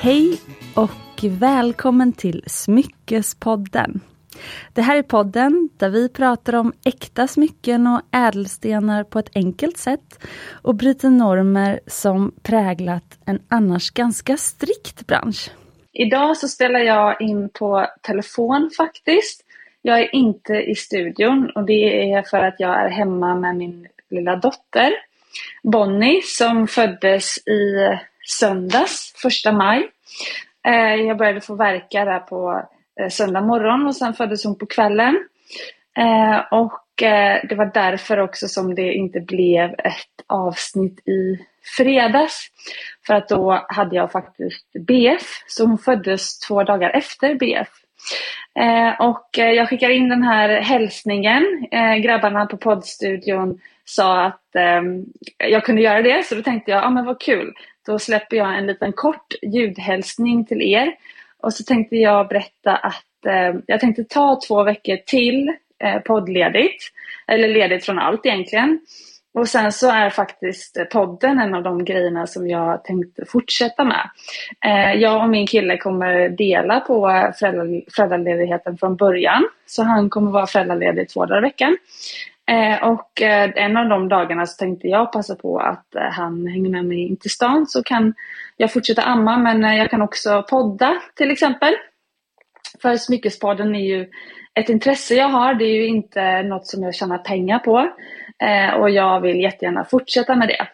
[0.00, 0.40] Hej
[0.74, 4.00] och välkommen till Smyckespodden.
[4.72, 9.76] Det här är podden där vi pratar om äkta smycken och ädelstenar på ett enkelt
[9.76, 10.24] sätt
[10.62, 15.50] och bryter normer som präglat en annars ganska strikt bransch.
[15.92, 19.44] Idag så spelar jag in på telefon faktiskt.
[19.82, 23.86] Jag är inte i studion och det är för att jag är hemma med min
[24.10, 24.92] lilla dotter
[25.62, 27.88] Bonnie som föddes i
[28.28, 29.90] söndags, första maj.
[30.66, 32.68] Eh, jag började få verka där på
[33.00, 35.28] eh, söndag morgon och sen föddes hon på kvällen.
[35.98, 36.84] Eh, och
[37.48, 41.46] det var därför också som det inte blev ett avsnitt i
[41.76, 42.48] fredags.
[43.06, 47.68] För att då hade jag faktiskt BF, så hon föddes två dagar efter BF.
[48.98, 51.68] Och jag skickar in den här hälsningen.
[52.02, 55.04] Grabbarna på poddstudion sa att ehm,
[55.38, 57.54] jag kunde göra det, så då tänkte jag, ja ah, men vad kul.
[57.88, 60.94] Då släpper jag en liten kort ljudhälsning till er.
[61.42, 65.52] Och så tänkte jag berätta att eh, jag tänkte ta två veckor till
[65.84, 66.84] eh, poddledigt.
[67.26, 68.80] Eller ledigt från allt egentligen.
[69.34, 74.10] Och sen så är faktiskt podden en av de grejerna som jag tänkte fortsätta med.
[74.64, 77.30] Eh, jag och min kille kommer dela på
[77.96, 79.48] föräldraledigheten från början.
[79.66, 81.76] Så han kommer vara föräldraledig två dagar i veckan.
[82.48, 86.46] Eh, och eh, en av de dagarna så tänkte jag passa på att eh, han
[86.46, 88.14] hänger med mig in till stan så kan
[88.56, 91.74] jag fortsätta amma men eh, jag kan också podda till exempel.
[92.82, 94.10] För smyckespodden är ju
[94.54, 97.90] ett intresse jag har, det är ju inte något som jag tjänar pengar på.
[98.42, 100.68] Eh, och jag vill jättegärna fortsätta med det.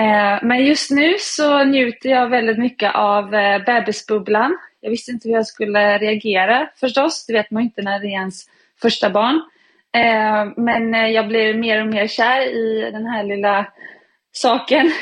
[0.00, 4.58] Eh, men just nu så njuter jag väldigt mycket av eh, bebisbubblan.
[4.80, 8.06] Jag visste inte hur jag skulle reagera förstås, det vet man ju inte när det
[8.06, 8.44] är ens
[8.82, 9.42] första barn.
[9.98, 13.66] Eh, men eh, jag blir mer och mer kär i den här lilla
[14.32, 14.92] saken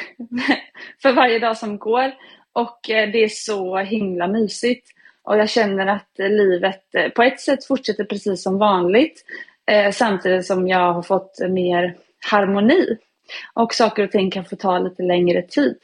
[1.03, 2.13] för varje dag som går.
[2.53, 4.89] Och eh, det är så himla mysigt.
[5.23, 6.83] Och jag känner att livet
[7.15, 9.25] på ett sätt fortsätter precis som vanligt.
[9.93, 11.97] Samtidigt som jag har fått mer
[12.31, 12.97] harmoni.
[13.55, 15.77] Och saker och ting kan få ta lite längre tid.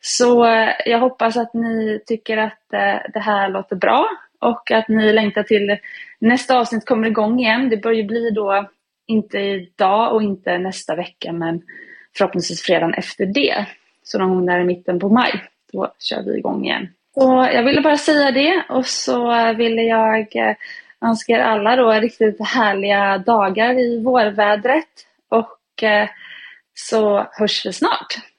[0.00, 0.46] Så
[0.86, 2.60] jag hoppas att ni tycker att
[3.12, 4.08] det här låter bra
[4.42, 5.78] och att ni längtar till
[6.18, 7.68] nästa avsnitt kommer igång igen.
[7.68, 8.68] Det bör ju bli då
[9.06, 11.62] inte idag och inte nästa vecka men
[12.16, 13.66] förhoppningsvis fredagen efter det.
[14.02, 15.42] Så någon gång där i mitten på maj,
[15.72, 16.88] då kör vi igång igen.
[17.14, 20.54] Så jag ville bara säga det och så ville jag eh,
[21.04, 26.08] önska er alla då riktigt härliga dagar i vårvädret och eh,
[26.74, 28.31] så hörs vi snart.